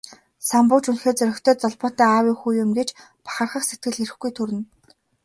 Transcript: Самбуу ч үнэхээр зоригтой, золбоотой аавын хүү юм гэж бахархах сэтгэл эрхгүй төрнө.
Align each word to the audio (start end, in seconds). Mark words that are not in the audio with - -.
Самбуу 0.47 0.79
ч 0.83 0.85
үнэхээр 0.91 1.17
зоригтой, 1.17 1.55
золбоотой 1.61 2.07
аавын 2.13 2.37
хүү 2.39 2.53
юм 2.63 2.71
гэж 2.77 2.89
бахархах 3.25 3.63
сэтгэл 3.67 4.01
эрхгүй 4.03 4.31
төрнө. 4.37 4.61